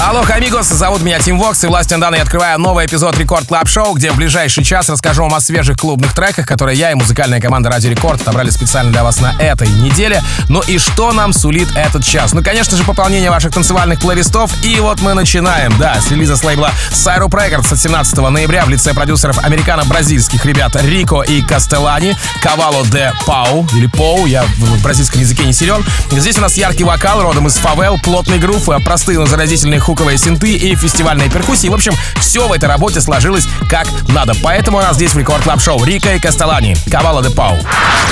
Алло, 0.00 0.22
амигос, 0.28 0.68
зовут 0.68 1.02
меня 1.02 1.20
Тим 1.20 1.38
Вокс, 1.38 1.62
и 1.62 1.68
властью 1.68 1.98
данной 1.98 2.20
открываю 2.20 2.58
новый 2.58 2.84
эпизод 2.84 3.16
Record 3.16 3.46
Club 3.46 3.68
Show, 3.68 3.94
где 3.94 4.10
в 4.10 4.16
ближайший 4.16 4.64
час 4.64 4.88
расскажу 4.88 5.22
вам 5.22 5.34
о 5.34 5.40
свежих 5.40 5.78
клубных 5.78 6.12
треках, 6.14 6.46
которые 6.46 6.76
я 6.76 6.90
и 6.90 6.94
музыкальная 6.94 7.40
команда 7.40 7.70
Радио 7.70 7.90
Рекорд 7.90 8.20
отобрали 8.20 8.50
специально 8.50 8.90
для 8.90 9.04
вас 9.04 9.20
на 9.20 9.34
этой 9.38 9.68
неделе. 9.68 10.20
Ну 10.48 10.60
и 10.66 10.78
что 10.78 11.12
нам 11.12 11.32
сулит 11.32 11.68
этот 11.76 12.04
час? 12.04 12.32
Ну, 12.32 12.42
конечно 12.42 12.76
же, 12.76 12.82
пополнение 12.82 13.30
ваших 13.30 13.54
танцевальных 13.54 14.00
плейлистов, 14.00 14.52
и 14.64 14.80
вот 14.80 15.00
мы 15.00 15.14
начинаем, 15.14 15.72
да, 15.78 15.98
с 16.00 16.10
релиза 16.10 16.36
с 16.36 16.42
лейбла 16.42 16.72
Syrup 16.90 17.30
Records 17.30 17.72
от 17.72 17.78
17 17.78 18.16
ноября 18.18 18.66
в 18.66 18.68
лице 18.68 18.94
продюсеров 18.94 19.38
американо-бразильских 19.44 20.44
ребят 20.44 20.76
Рико 20.82 21.22
и 21.22 21.40
Кастелани, 21.40 22.16
Cavalo 22.42 22.84
de 22.86 23.12
Pau, 23.26 23.66
или 23.74 23.86
Pau, 23.86 24.26
я 24.26 24.42
в 24.42 24.82
бразильском 24.82 25.20
языке 25.20 25.44
не 25.44 25.52
силен. 25.52 25.84
Здесь 26.10 26.36
у 26.36 26.40
нас 26.40 26.56
яркий 26.56 26.84
вокал, 26.84 27.22
родом 27.22 27.46
из 27.46 27.54
фавел, 27.54 27.96
плотный 27.98 28.38
грув, 28.38 28.68
простые, 28.84 29.18
но 29.20 29.26
заразительные 29.26 29.80
хуковые 29.84 30.16
синты 30.18 30.54
и 30.54 30.74
фестивальные 30.74 31.30
перкуссии. 31.30 31.68
В 31.68 31.74
общем, 31.74 31.94
все 32.18 32.48
в 32.48 32.52
этой 32.52 32.68
работе 32.68 33.00
сложилось 33.00 33.46
как 33.68 33.86
надо. 34.08 34.34
Поэтому 34.42 34.78
у 34.78 34.80
нас 34.80 34.96
здесь 34.96 35.12
в 35.12 35.18
Record 35.18 35.42
Club 35.42 35.60
Show 35.60 35.84
Рика 35.84 36.14
и 36.14 36.18
Кастелани. 36.18 36.74
Cavalo 36.90 37.22
de 37.22 37.30
Pau. 37.30 37.56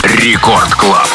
Record 0.04 0.74
Club. 0.74 1.08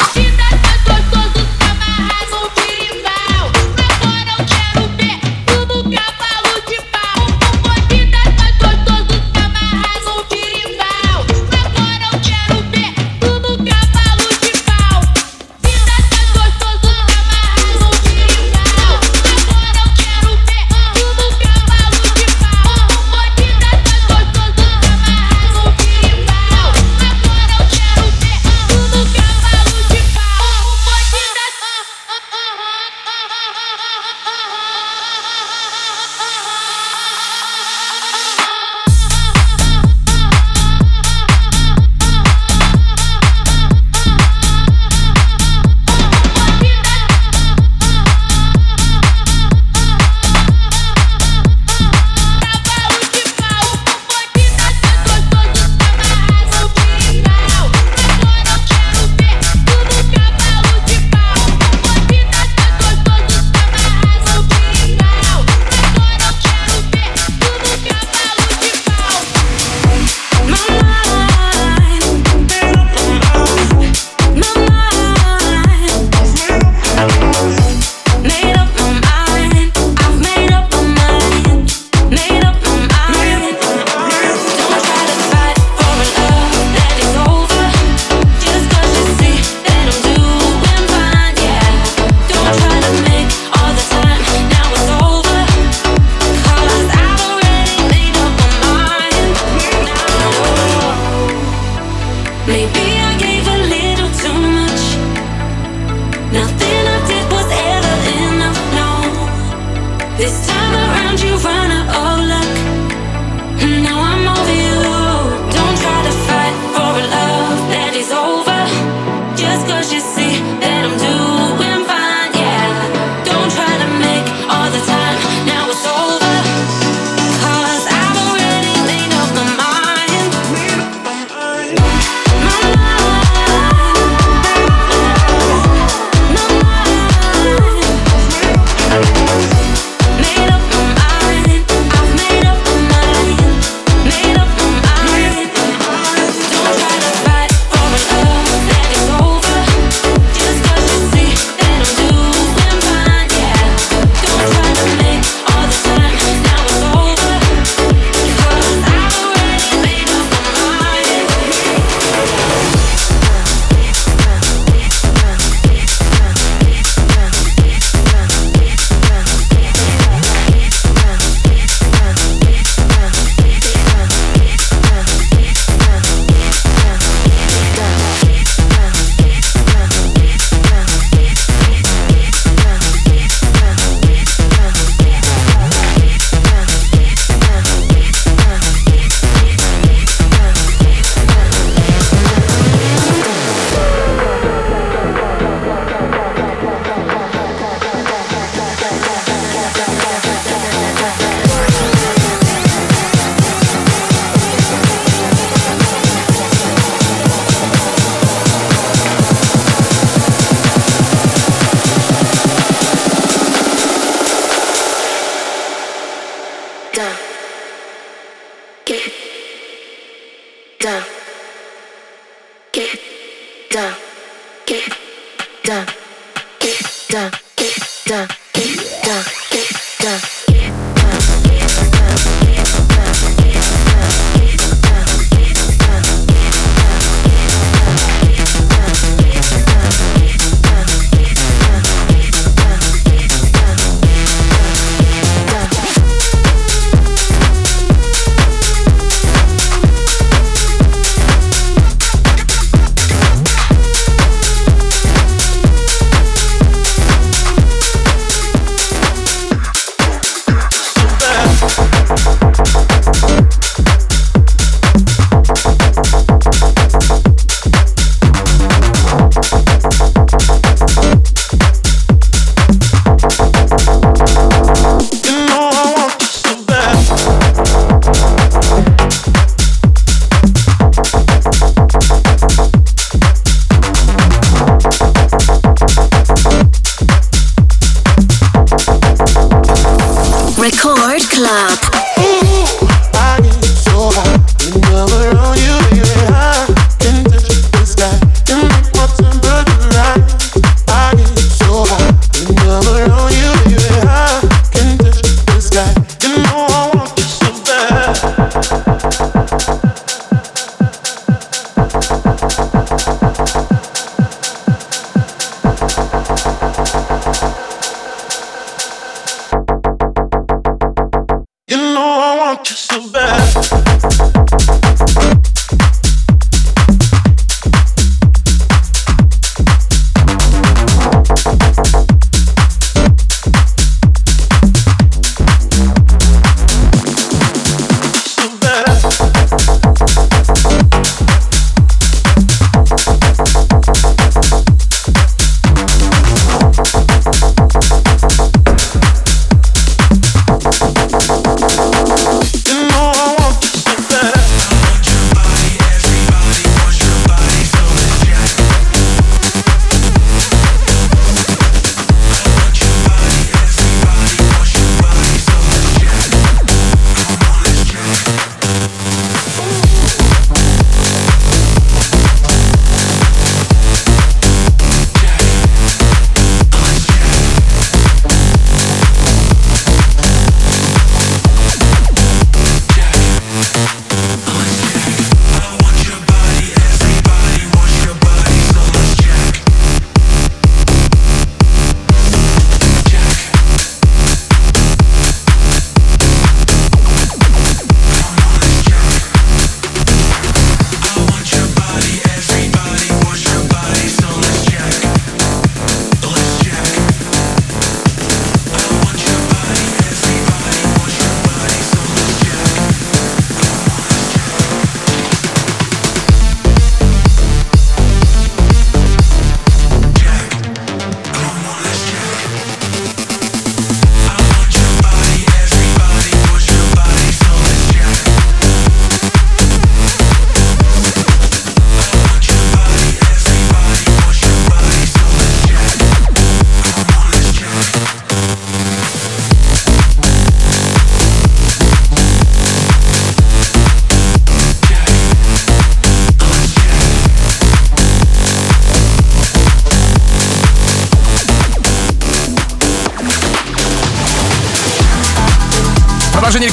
Record 290.70 291.22
Club. 291.30 292.47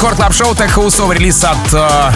Record 0.05 0.17
Club 0.17 0.33
Show 0.35 0.53
Tech 0.53 0.71
House 0.75 1.13
релиз 1.15 1.43
от 1.43 1.73
э, 1.73 2.11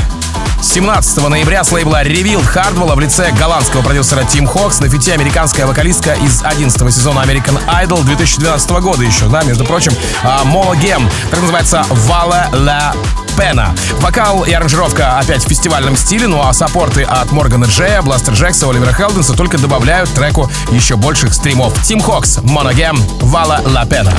17 0.62 1.28
ноября 1.28 1.64
с 1.64 1.72
лейбла 1.72 2.04
Revealed 2.04 2.46
Hardwell 2.54 2.94
в 2.94 3.00
лице 3.00 3.32
голландского 3.32 3.82
продюсера 3.82 4.24
Tim 4.26 4.46
Hox 4.46 4.80
на 4.80 4.88
фите 4.90 5.14
американская 5.14 5.66
вокалистка 5.66 6.14
из 6.14 6.44
11 6.44 6.94
сезона 6.94 7.22
American 7.22 7.60
Idol 7.84 8.04
2012 8.04 8.70
года 8.82 9.02
еще, 9.02 9.26
да, 9.26 9.42
между 9.42 9.66
прочим, 9.66 9.92
э, 10.22 10.44
Monogem, 10.44 11.10
так 11.32 11.40
называется 11.40 11.84
Vale 11.90 12.46
La 12.54 12.94
Pena. 13.36 13.74
Вокал 14.02 14.44
и 14.44 14.54
аранжировка 14.54 15.18
опять 15.18 15.44
в 15.44 15.48
фестивальном 15.48 15.96
стиле, 15.96 16.28
ну 16.28 16.44
а 16.44 16.54
саппорты 16.54 17.02
от 17.02 17.32
Моргана 17.32 17.66
Джея, 17.66 18.04
Бластерджекса, 18.04 18.70
Оливера 18.70 18.94
Хелденса 18.94 19.34
только 19.34 19.58
добавляют 19.58 20.14
треку 20.14 20.48
еще 20.70 20.96
больших 20.96 21.34
стримов. 21.34 21.74
Tim 21.84 22.02
Hox, 22.02 22.38
Monogem, 22.44 22.98
Vale 23.22 23.64
La 23.66 23.84
Pena. 23.88 24.14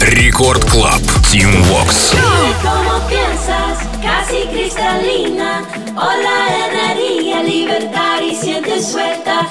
Рекорд 0.00 0.64
Клаб, 0.70 1.00
Тим 1.28 1.60
Вокс. 1.64 2.12
casi 2.64 2.73
cristalina, 4.74 5.62
o 5.96 6.22
la 6.22 6.66
energía 6.66 7.42
libertaria 7.42 8.32
y 8.32 8.34
siente 8.34 8.82
suelta. 8.82 9.46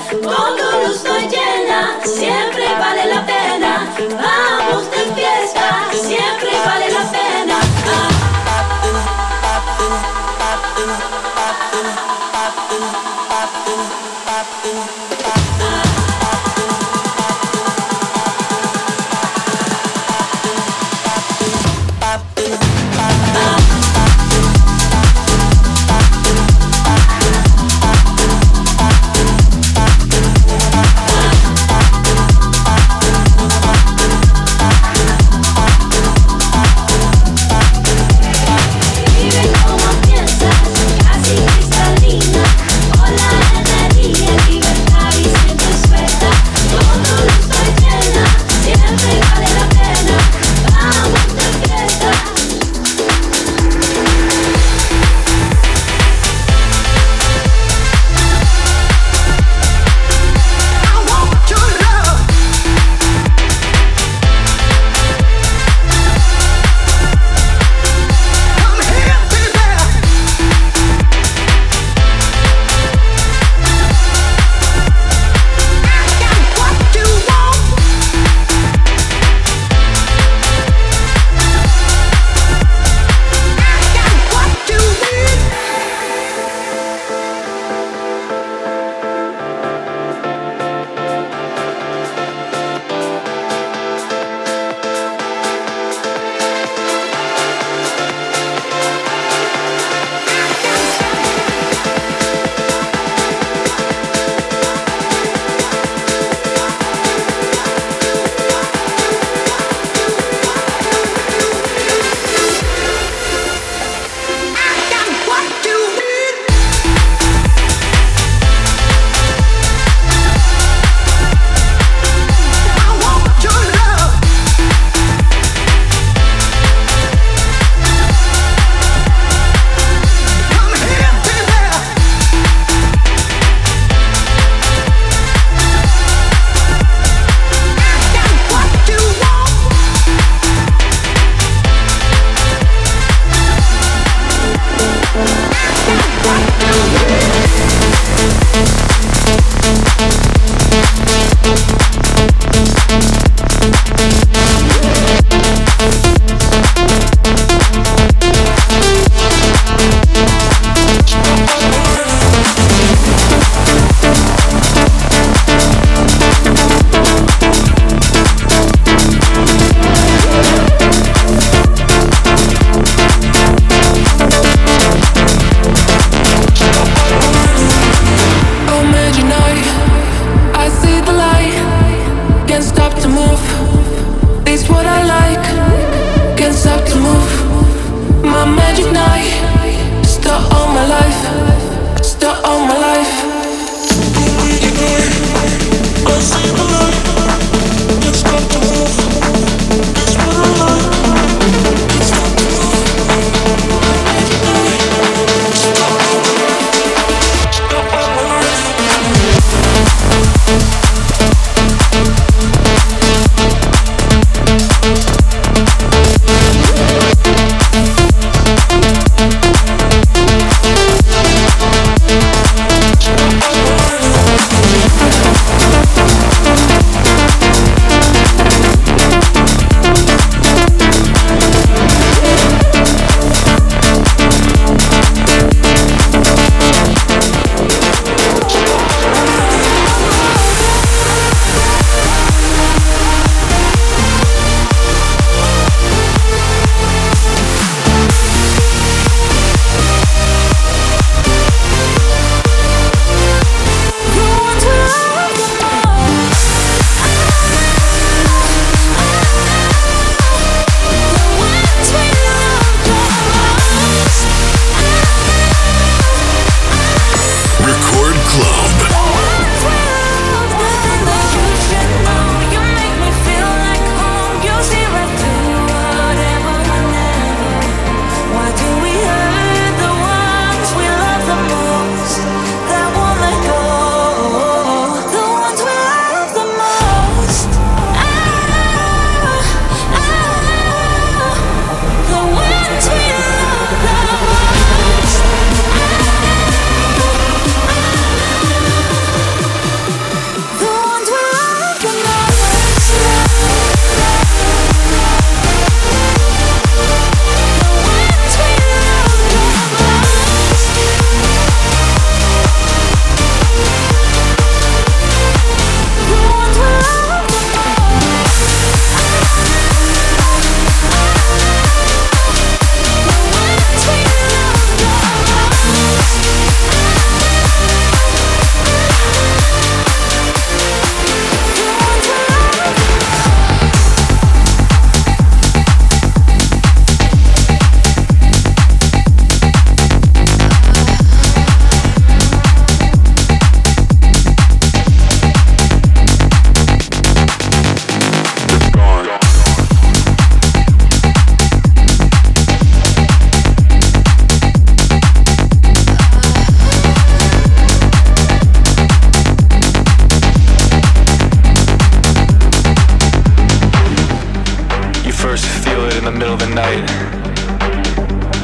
Middle 366.24 366.36
of 366.36 366.40
the 366.40 366.56
night, 366.56 366.86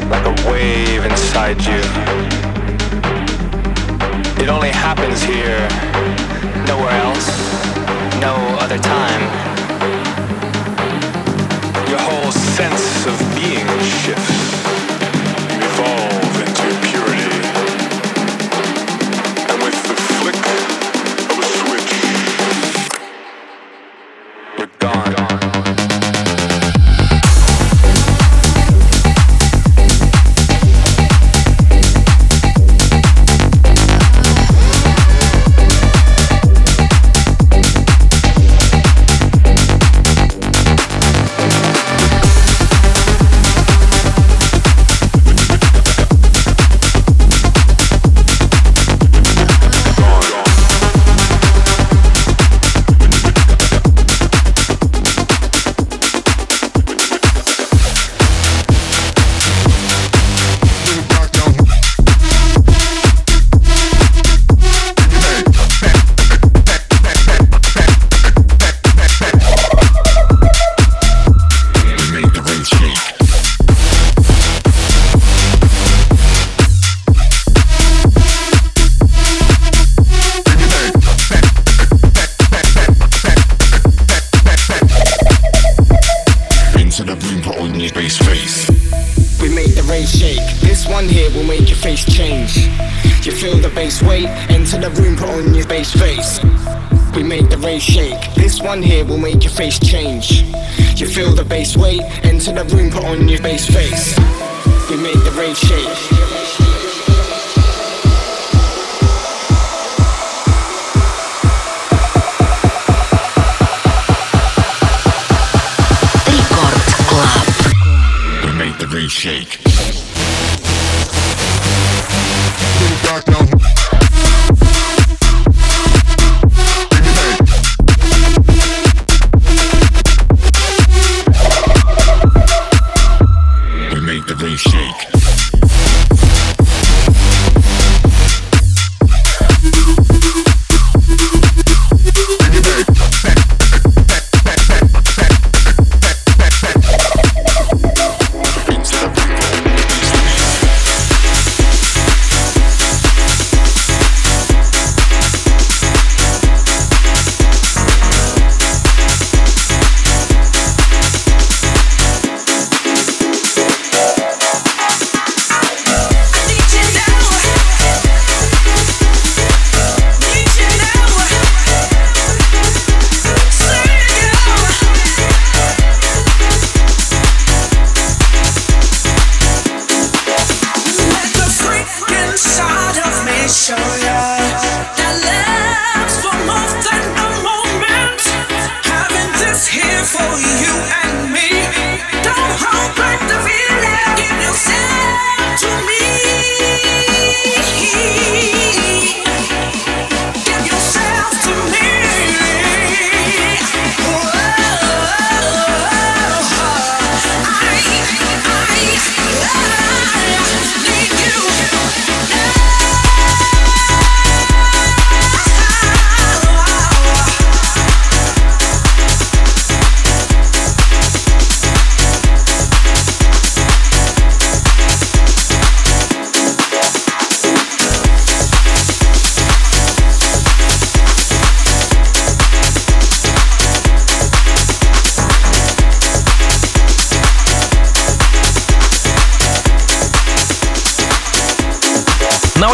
like 0.10 0.26
a 0.26 0.52
wave 0.52 1.06
inside 1.06 1.58
you. 1.64 1.80
It 4.44 4.50
only 4.50 4.70
happens 4.70 5.22
here, 5.22 5.68
nowhere 6.66 6.92
else, 6.92 7.28
no 8.20 8.36
other 8.60 8.80
time. 8.80 9.22
Your 11.90 12.00
whole 12.00 12.32
sense 12.32 13.06
of 13.06 13.18
being 13.36 13.68
shifts. 14.04 14.49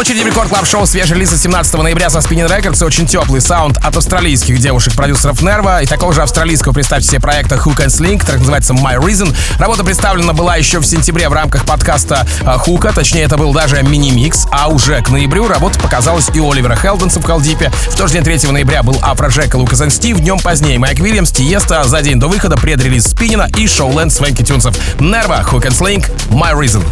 Очереди 0.06 0.22
Record 0.28 0.48
Club 0.50 0.64
Show 0.64 0.86
свежий 0.86 1.16
релиз 1.16 1.32
от 1.32 1.40
17 1.40 1.74
ноября 1.82 2.10
со 2.10 2.18
Spinnin' 2.18 2.48
Records 2.48 2.80
и 2.80 2.84
очень 2.84 3.08
теплый 3.08 3.40
саунд 3.40 3.76
от 3.78 3.96
австралийских 3.96 4.60
девушек-продюсеров 4.60 5.42
Nervo 5.42 5.82
и 5.82 5.86
такого 5.86 6.12
же 6.12 6.22
австралийского, 6.22 6.72
представьте 6.72 7.08
себе, 7.08 7.18
проекта 7.18 7.56
Hook 7.56 7.78
N 7.78 7.88
Sling, 7.88 8.24
трек 8.24 8.38
называется 8.38 8.72
My 8.72 8.98
Reason. 8.98 9.34
Работа 9.58 9.82
представлена 9.82 10.32
была 10.32 10.54
еще 10.54 10.78
в 10.78 10.86
сентябре 10.86 11.28
в 11.28 11.32
рамках 11.32 11.64
подкаста 11.64 12.24
Хука, 12.58 12.92
точнее 12.92 13.22
это 13.22 13.36
был 13.36 13.52
даже 13.52 13.82
мини-микс, 13.82 14.46
а 14.52 14.68
уже 14.68 15.02
к 15.02 15.08
ноябрю 15.08 15.48
работа 15.48 15.80
показалась 15.80 16.30
и 16.32 16.38
у 16.38 16.52
Оливера 16.52 16.76
Хелденса 16.76 17.18
в 17.18 17.24
Heldeep. 17.24 17.72
В 17.90 17.96
тот 17.96 18.06
же 18.06 18.12
день 18.14 18.22
3 18.22 18.52
ноября 18.52 18.84
был 18.84 18.96
Афроджек 19.02 19.54
и 19.54 19.56
Лукас 19.56 19.82
Стив, 19.92 20.20
днем 20.20 20.38
позднее 20.38 20.78
Майк 20.78 21.00
Вильямс, 21.00 21.32
Тиесто, 21.32 21.82
за 21.82 22.00
день 22.02 22.20
до 22.20 22.28
выхода 22.28 22.56
предрелиз 22.56 23.06
Спинина 23.06 23.48
и 23.56 23.66
Showland 23.66 24.12
Swanky 24.12 24.42
Tunes 24.42 24.63
ов. 24.63 24.76
Nervo, 25.00 25.44
Hook 25.50 25.66
N 25.66 25.76
Sling, 25.76 26.08
My 26.28 26.54
Reason. 26.54 26.84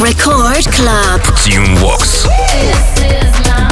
Record 0.00 0.64
Club. 0.70 1.20
Team 1.44 1.76
Vox. 1.76 2.37
This 2.46 3.02
is 3.02 3.48
my 3.48 3.67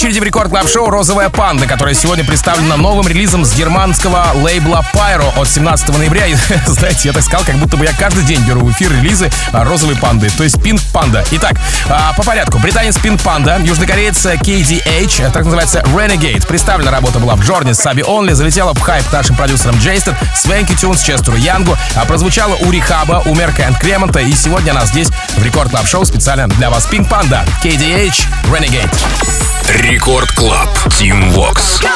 очереди 0.00 0.20
в 0.20 0.22
рекорд 0.22 0.48
клаб 0.48 0.66
шоу 0.66 0.88
«Розовая 0.88 1.28
панда», 1.28 1.66
которая 1.66 1.94
сегодня 1.94 2.24
представлена 2.24 2.78
новым 2.78 3.06
релизом 3.06 3.44
с 3.44 3.54
германского 3.54 4.28
лейбла 4.34 4.82
Pyro 4.94 5.38
от 5.38 5.46
17 5.46 5.90
ноября. 5.90 6.24
И, 6.24 6.34
знаете, 6.66 7.00
я 7.08 7.12
так 7.12 7.22
сказал, 7.22 7.44
как 7.44 7.56
будто 7.56 7.76
бы 7.76 7.84
я 7.84 7.92
каждый 7.92 8.24
день 8.24 8.40
беру 8.44 8.62
в 8.62 8.70
эфир 8.70 8.90
релизы 8.90 9.30
а, 9.52 9.62
«Розовой 9.62 9.96
панды», 9.96 10.30
то 10.30 10.42
есть 10.42 10.56
Pink 10.56 10.80
Panda. 10.94 11.22
Итак, 11.32 11.52
а, 11.90 12.14
по 12.14 12.22
порядку. 12.22 12.58
Британец 12.60 12.96
Pink 12.96 13.22
Panda, 13.22 13.62
южнокореец 13.62 14.24
KDH, 14.24 15.32
так 15.32 15.44
называется 15.44 15.80
Renegade. 15.80 16.46
Представлена 16.46 16.90
работа 16.90 17.18
была 17.18 17.34
в 17.34 17.44
Джорни 17.44 17.72
Саби 17.72 18.02
Онли, 18.02 18.32
залетела 18.32 18.72
в 18.72 18.80
хайп 18.80 19.04
нашим 19.12 19.36
продюсерам 19.36 19.76
Джейстон, 19.80 20.14
Свенки 20.34 20.74
Тюнс, 20.76 21.02
Честеру 21.02 21.36
Янгу, 21.36 21.76
а 21.94 22.06
прозвучала 22.06 22.56
у 22.62 22.70
Рихаба, 22.70 23.22
у 23.26 23.34
Мерка 23.34 23.68
и 23.68 23.74
Кремонта, 23.74 24.20
и 24.20 24.32
сегодня 24.32 24.70
она 24.70 24.86
здесь 24.86 25.08
в 25.36 25.44
Record 25.44 25.70
Club 25.70 25.86
Show 25.86 26.06
специально 26.06 26.48
для 26.48 26.70
вас 26.70 26.88
Pink 26.90 27.06
Panda, 27.06 27.46
KDH, 27.62 28.24
Renegade. 28.44 29.49
Record 29.72 30.32
Club. 30.32 30.68
Tim 30.98 31.30
Vox. 31.30 31.80
Yeah, 31.80 31.90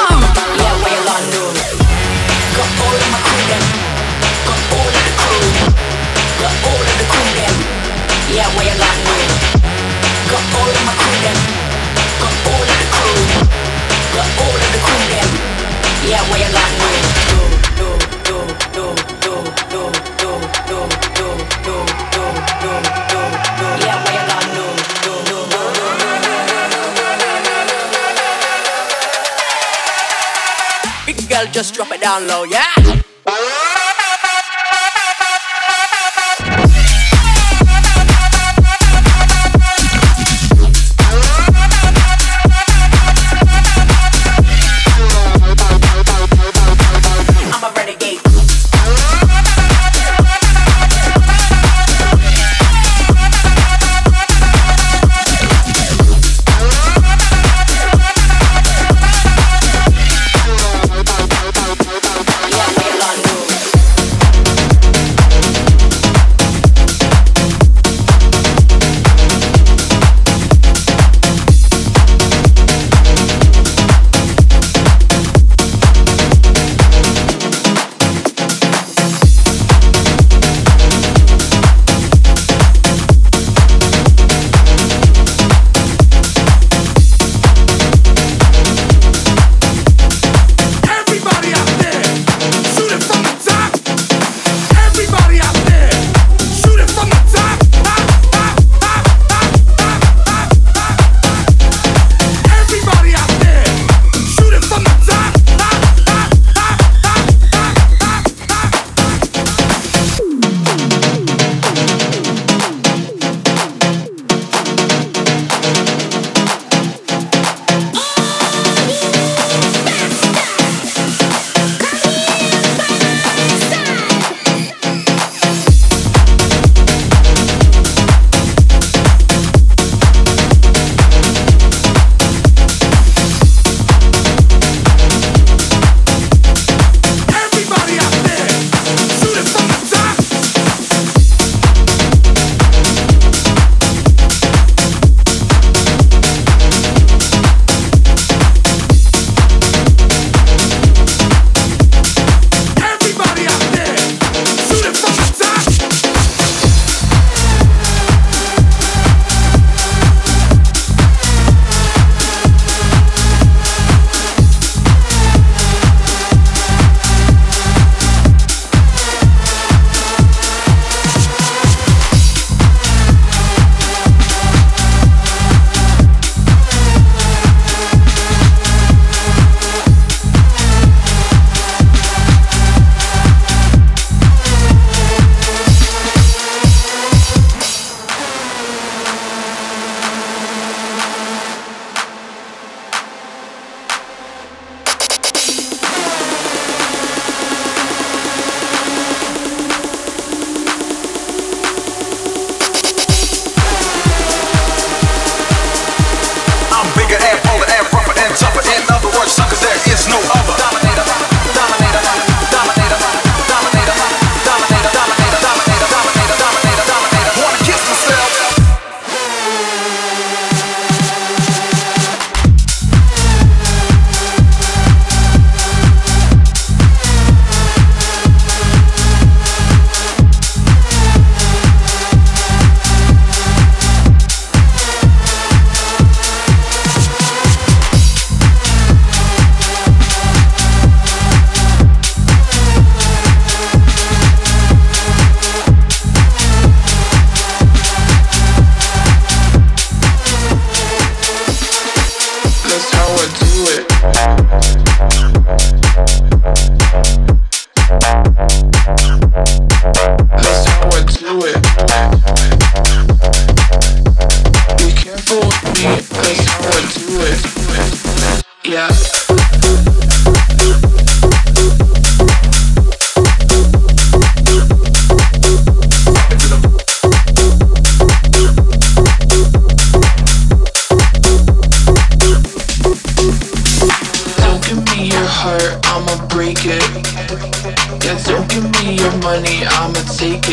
just 31.64 31.74
drop 31.74 31.90
it 31.92 32.00
down 32.02 32.26
low, 32.26 32.44
yeah. 32.44 32.93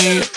me, 0.00 0.29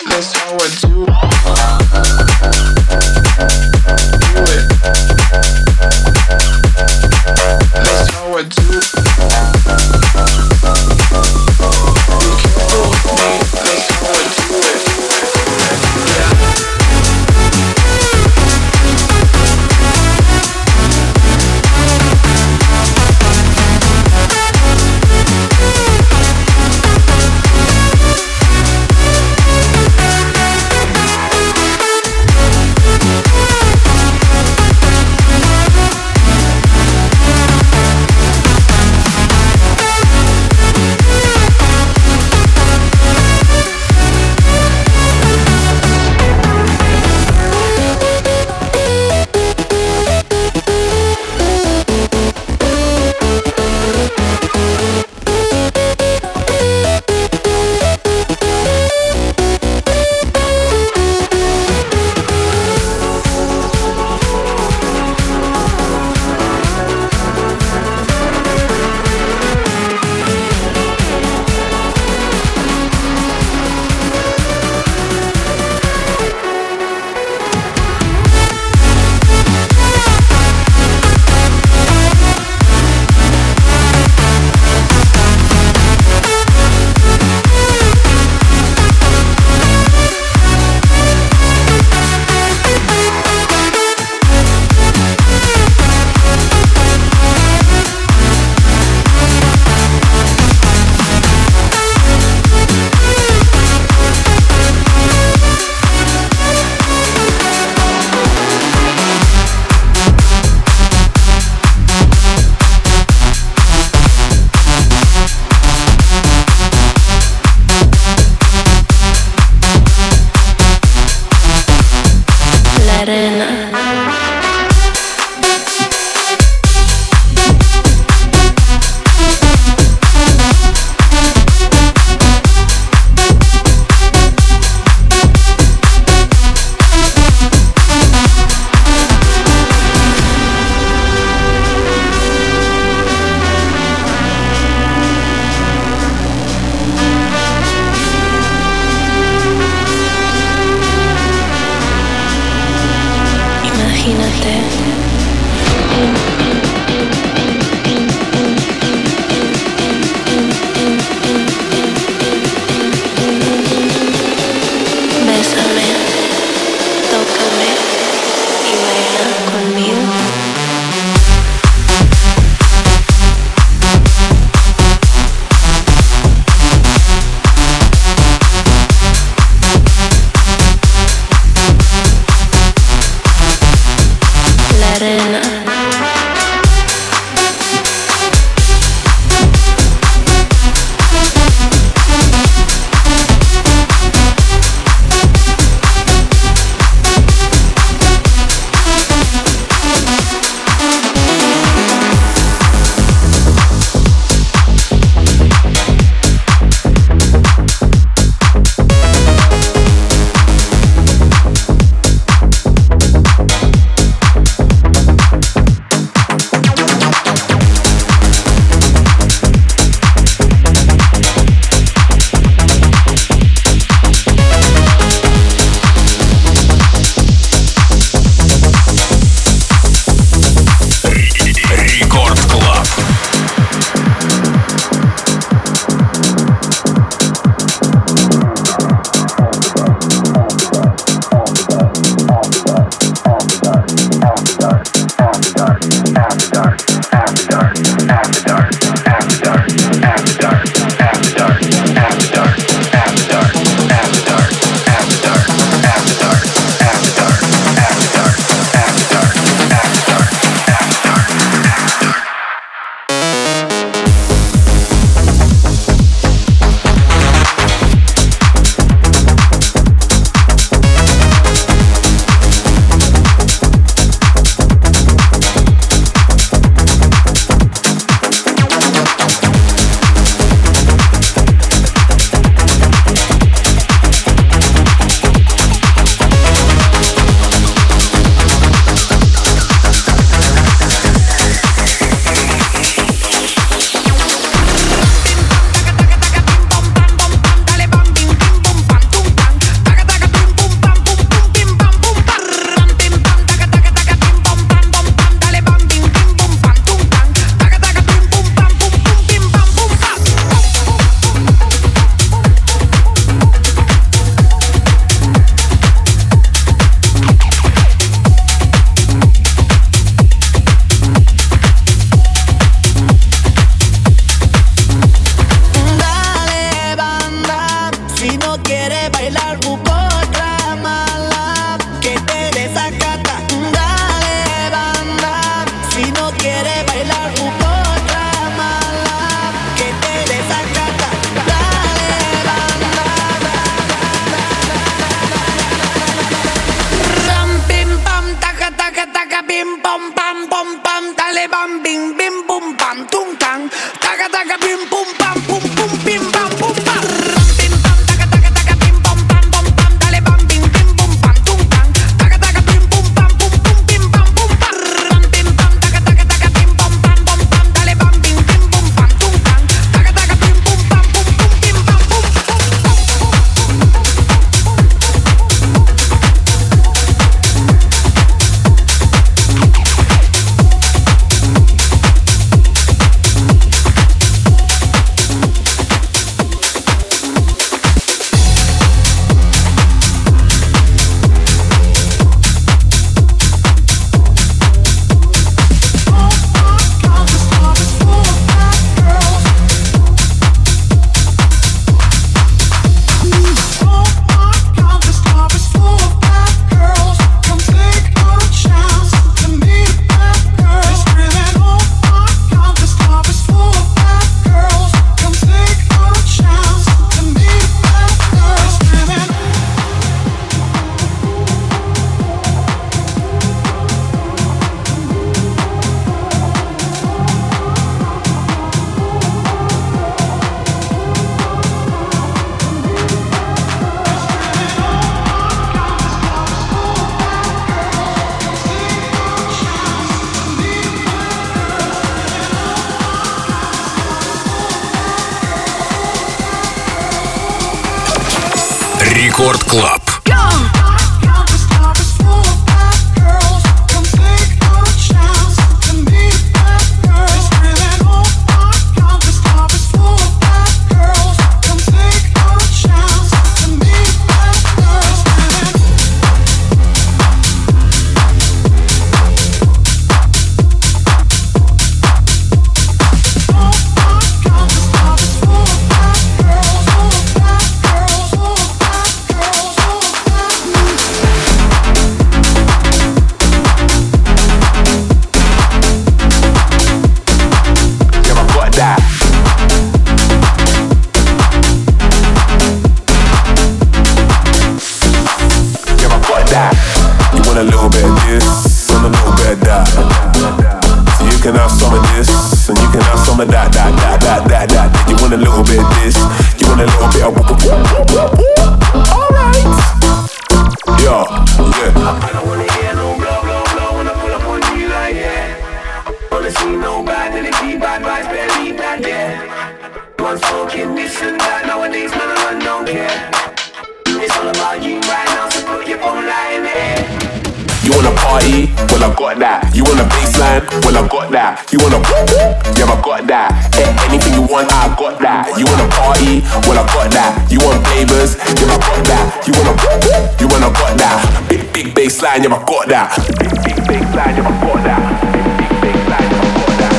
body? 528.44 528.68
Well, 528.92 529.04
I 529.04 529.14
got 529.14 529.38
that. 529.40 529.74
You 529.74 529.84
want 529.84 530.00
a 530.00 530.04
baseline? 530.04 530.62
Well, 530.84 530.96
I 530.96 531.08
got 531.08 531.30
that. 531.32 531.72
You 531.72 531.78
want 531.80 531.94
a 531.94 531.98
whoop 531.98 532.28
whoop? 532.28 532.76
Yeah, 532.76 532.92
I 532.92 532.96
got 533.00 533.26
that. 533.28 533.50
Eh, 533.76 533.88
anything 534.08 534.34
you 534.34 534.44
want, 534.44 534.68
I 534.72 534.92
got 534.96 535.18
that. 535.20 535.48
You 535.56 535.64
want 535.64 535.80
a 535.80 535.88
party? 535.88 536.44
Well, 536.68 536.78
I 536.78 536.84
got 536.84 537.08
that. 537.16 537.32
You 537.50 537.60
want 537.64 537.80
flavors? 537.88 538.36
Yeah, 538.60 538.68
I 538.68 538.76
got 538.76 539.00
that. 539.08 539.24
You 539.48 539.52
want 539.56 539.68
a 539.68 539.74
whoop 539.80 540.04
whoop? 540.04 540.40
You 540.40 540.48
want 540.48 540.64
a 540.64 540.70
got 540.70 540.92
that. 541.00 541.48
Big 541.48 541.72
big 541.72 541.94
baseline, 541.94 542.44
yeah, 542.44 542.54
I 542.54 542.60
got 542.64 542.88
that. 542.88 543.08
Big 543.40 543.52
big 543.64 543.78
baseline, 543.88 544.36
yeah, 544.36 544.44
I 544.44 544.52
got 544.60 544.80
that. 544.84 545.00
Big 545.32 545.44
big 545.56 545.72
baseline, 545.80 546.28
yeah, 546.28 546.44
I 546.44 546.60
got 546.60 546.72
that. 546.78 546.92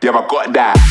Yeah, 0.00 0.12
I 0.12 0.26
got 0.28 0.52
that. 0.52 0.87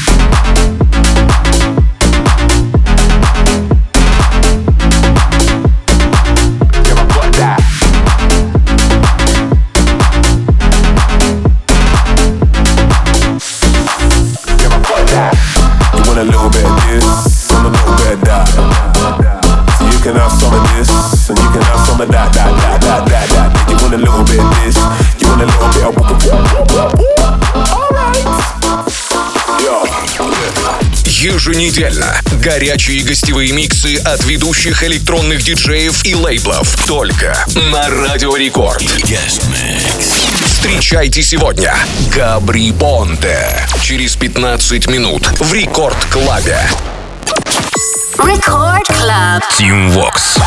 еженедельно. 31.47 32.13
Горячие 32.41 33.03
гостевые 33.03 33.53
миксы 33.53 33.95
от 33.95 34.23
ведущих 34.25 34.83
электронных 34.83 35.43
диджеев 35.43 36.05
и 36.05 36.13
лейблов. 36.13 36.75
Только 36.85 37.37
на 37.71 37.89
Радио 37.89 38.35
Рекорд. 38.35 38.83
Встречайте 40.45 41.21
сегодня 41.21 41.73
Gabry 42.13 42.71
Ponte 42.71 43.65
Через 43.81 44.15
15 44.17 44.87
минут 44.87 45.25
в 45.39 45.53
Record 45.53 45.97
Club 46.11 46.43
е. 46.43 46.59
Record 48.15 48.87
Club. 48.87 49.43
Tim 49.57 49.89
Vox. 49.91 50.37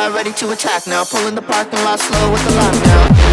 got 0.00 0.14
ready 0.14 0.32
to 0.32 0.50
attack 0.50 0.86
now. 0.86 1.04
Pulling 1.04 1.34
the 1.34 1.42
parking 1.42 1.78
lot 1.84 2.00
slow 2.00 2.32
with 2.32 2.42
the 2.44 2.54
lock. 2.54 3.29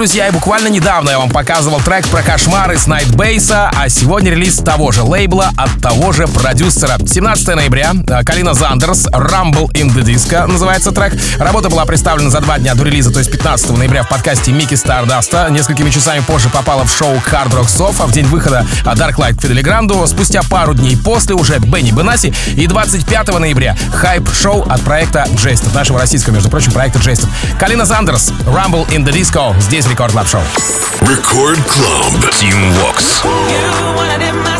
Друзья, 0.00 0.28
и 0.28 0.30
буквально 0.32 0.68
недавно 0.68 1.10
я 1.10 1.18
вам 1.18 1.28
показывал 1.28 1.78
трек 1.78 2.08
про 2.08 2.22
кошмары 2.22 2.78
с 2.78 2.86
Найтбейса, 2.86 3.70
а 3.76 3.90
сегодня 3.90 4.30
релиз 4.30 4.56
того 4.56 4.92
же 4.92 5.02
лейбла 5.02 5.50
от 5.58 5.78
того 5.82 6.12
же 6.12 6.26
продюсера. 6.26 6.96
17 7.10 7.56
ноября, 7.56 7.92
э, 8.06 8.22
Калина 8.22 8.54
Зандерс, 8.54 9.08
Rumble 9.08 9.66
in 9.72 9.92
the 9.92 10.04
Disco 10.04 10.46
называется 10.46 10.92
трек. 10.92 11.12
Работа 11.40 11.68
была 11.68 11.84
представлена 11.84 12.30
за 12.30 12.40
два 12.40 12.56
дня 12.60 12.76
до 12.76 12.84
релиза, 12.84 13.10
то 13.10 13.18
есть 13.18 13.32
15 13.32 13.76
ноября 13.76 14.04
в 14.04 14.08
подкасте 14.08 14.52
Микки 14.52 14.76
Стардаста. 14.76 15.48
Несколькими 15.50 15.90
часами 15.90 16.20
позже 16.20 16.50
попала 16.50 16.84
в 16.84 16.96
шоу 16.96 17.16
Hard 17.16 17.50
Rock 17.50 17.66
Sofa 17.66 18.06
в 18.06 18.12
день 18.12 18.26
выхода 18.26 18.64
Dark 18.84 19.16
Light 19.16 19.42
Фидели 19.42 19.60
Гранду. 19.60 20.06
Спустя 20.06 20.42
пару 20.48 20.72
дней 20.72 20.96
после 20.96 21.34
уже 21.34 21.58
Бенни 21.58 21.90
Бенаси. 21.90 22.32
И 22.54 22.68
25 22.68 23.40
ноября 23.40 23.76
хайп-шоу 23.92 24.62
от 24.70 24.80
проекта 24.82 25.26
Джейстед, 25.34 25.74
нашего 25.74 25.98
российского, 25.98 26.34
между 26.34 26.48
прочим, 26.48 26.70
проекта 26.70 27.00
Джейстед. 27.00 27.28
Kaleena 27.58 27.86
Zanders, 27.86 28.30
Rumble 28.46 28.88
in 28.90 29.04
the 29.04 29.12
Disco. 29.12 29.60
Здесь 29.60 29.88
Record 29.88 30.12
Club 30.12 30.28
Show. 30.28 30.42
Record 31.00 31.58
Club. 31.58 32.30
Tim 32.38 32.72
Vox. 32.74 33.24
Rumble 33.24 34.20
in 34.20 34.59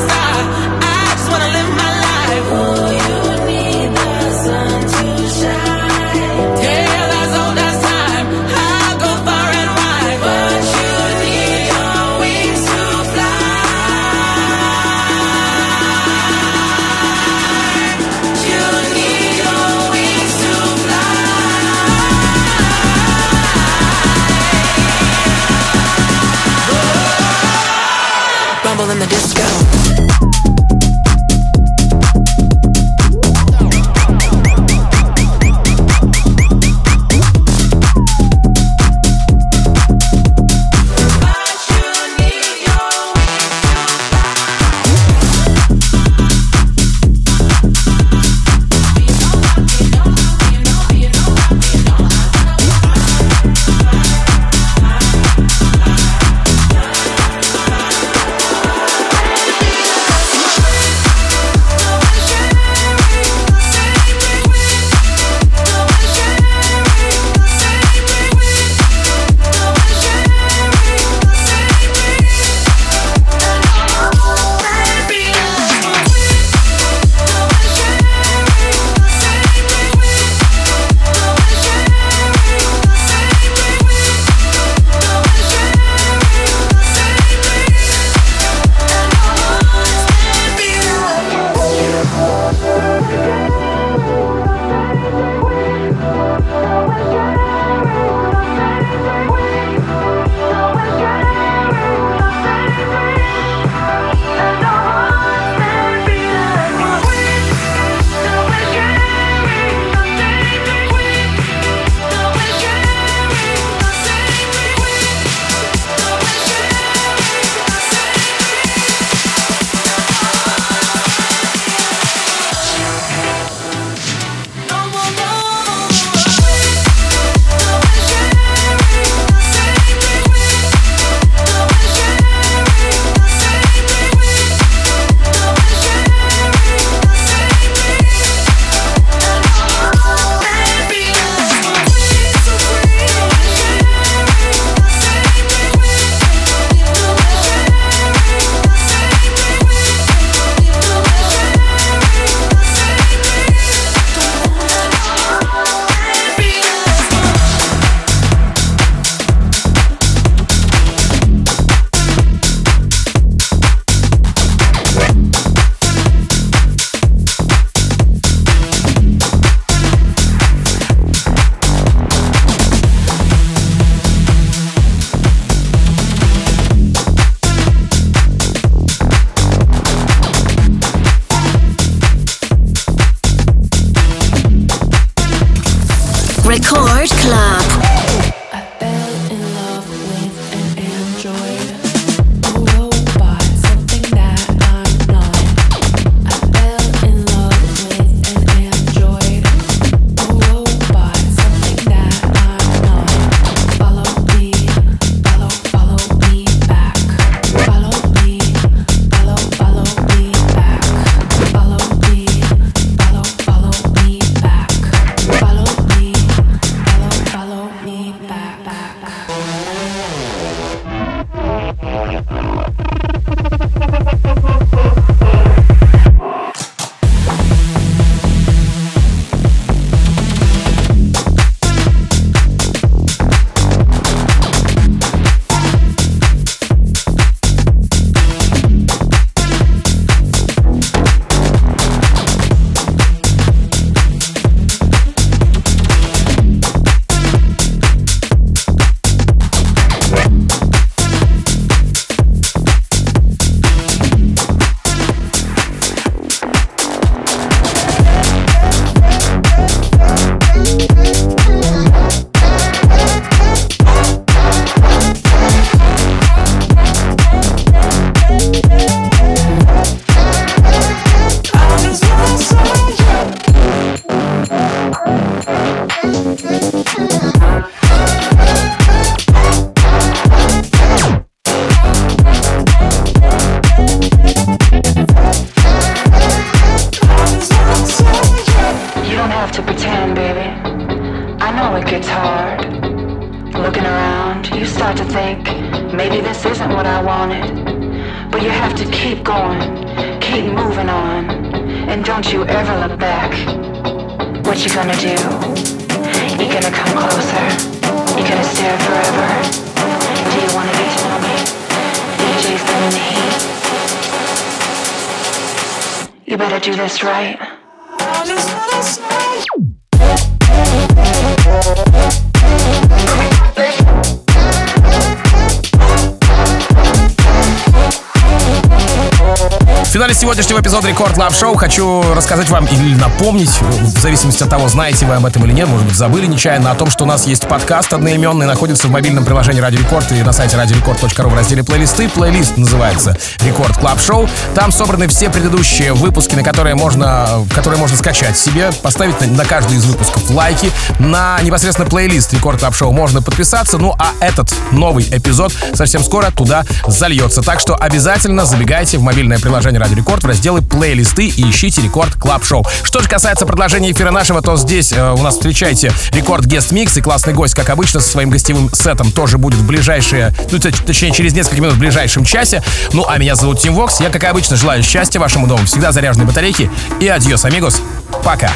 Record 331.01 331.16
Club 331.16 331.35
Show 331.35 331.57
хочу 331.57 332.03
рассказать 332.12 332.51
вам 332.51 332.66
или 332.66 332.94
напомнить, 332.94 333.48
в 333.59 333.98
зависимости 334.01 334.42
от 334.42 334.51
того, 334.51 334.68
знаете 334.68 335.07
вы 335.07 335.14
об 335.14 335.24
этом 335.24 335.42
или 335.46 335.53
нет, 335.53 335.66
может 335.66 335.86
быть, 335.86 335.96
забыли 335.96 336.26
нечаянно, 336.26 336.70
о 336.70 336.74
том, 336.74 336.90
что 336.90 337.05
у 337.05 337.07
нас 337.07 337.26
есть 337.26 337.48
подкаст 337.48 337.94
одноименный, 337.94 338.44
находится 338.44 338.86
в 338.86 338.90
мобильном 338.90 339.24
приложении 339.24 339.62
Радио 339.62 339.78
Рекорд 339.78 340.12
и 340.12 340.22
на 340.22 340.34
сайте 340.34 340.59
radiorecord.ru 340.59 341.31
в 341.30 341.34
разделе 341.34 341.64
плейлисты. 341.64 342.07
Плейлист 342.11 342.59
называется 342.59 343.16
Record 343.41 343.78
Club 343.78 343.99
Show. 343.99 344.28
Там 344.55 344.72
собраны 344.72 345.09
все 345.09 345.30
предыдущие 345.30 345.94
выпуски, 345.94 346.34
на 346.34 346.42
которые 346.42 346.74
можно, 346.74 347.46
которые 347.55 347.80
можно 347.80 347.96
скачать 347.96 348.36
себе, 348.36 348.70
поставить 348.82 349.18
на, 349.22 349.26
на 349.28 349.44
каждый 349.46 349.78
из 349.78 349.86
выпусков 349.86 350.28
лайки. 350.28 350.70
На 350.98 351.40
непосредственно 351.40 351.88
плейлист 351.88 352.34
Record 352.35 352.61
Club 352.61 352.74
Show 352.74 352.93
можно 352.92 353.22
подписаться. 353.22 353.78
Ну 353.78 353.94
а 353.98 354.12
этот 354.20 354.55
новый 354.70 355.05
эпизод 355.05 355.55
совсем 355.72 356.05
скоро 356.05 356.30
туда 356.30 356.66
зальется. 356.86 357.40
Так 357.40 357.59
что 357.59 357.74
обязательно 357.74 358.44
забегайте 358.44 358.98
в 358.98 359.03
мобильное 359.03 359.38
приложение 359.38 359.80
Радио 359.80 359.96
Рекорд 359.96 360.24
в 360.24 360.26
разделы 360.26 360.61
плейлисты 360.91 361.28
и 361.28 361.49
ищите 361.49 361.82
Record 361.83 362.14
Club 362.16 362.45
Show. 362.45 362.66
Что 362.82 363.01
же 363.01 363.09
касается 363.09 363.47
продолжения 363.47 363.93
эфира 363.93 364.11
нашего, 364.11 364.43
то 364.43 364.57
здесь 364.57 364.93
э, 364.93 365.12
у 365.12 365.22
нас 365.22 365.34
встречайте 365.34 365.93
Record 366.12 366.45
Guest 366.47 366.72
Mix 366.72 366.97
и 366.97 367.01
классный 367.01 367.32
гость, 367.32 367.55
как 367.55 367.70
обычно, 367.70 368.01
со 368.01 368.09
своим 368.09 368.28
гостевым 368.28 368.68
сетом 368.74 369.12
тоже 369.12 369.38
будет 369.38 369.61
в 369.61 369.66
ближайшие, 369.66 370.34
ну, 370.51 370.59
точнее, 370.59 371.12
через 371.12 371.32
несколько 371.32 371.62
минут 371.62 371.76
в 371.76 371.78
ближайшем 371.78 372.24
часе. 372.24 372.61
Ну, 372.93 373.05
а 373.07 373.18
меня 373.18 373.36
зовут 373.36 373.61
Tim 373.61 373.74
Vox. 373.74 374.01
Я, 374.01 374.11
как 374.11 374.24
и 374.24 374.26
обычно, 374.26 374.57
желаю 374.57 374.82
счастья 374.82 375.20
вашему 375.20 375.47
дому, 375.47 375.64
всегда 375.64 375.93
заряженной 375.93 376.26
батарейки 376.26 376.68
и 376.99 377.07
adiós, 377.07 377.45
amigos. 377.45 377.81
Пока. 378.24 378.51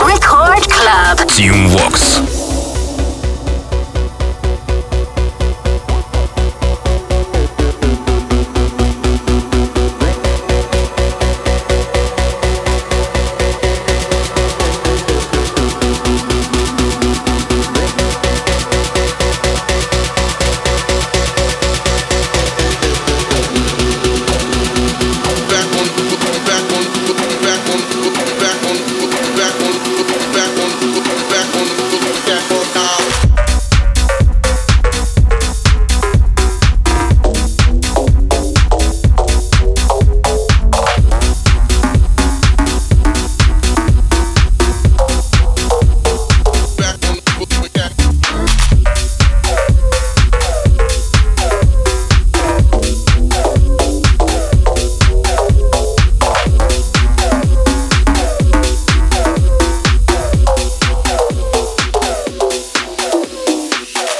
Record 0.00 0.66
Club. 0.66 1.28
Tim 1.28 1.68
Vox. 1.68 2.49